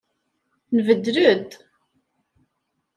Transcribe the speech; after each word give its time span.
Nbeddel-d. 0.77 1.51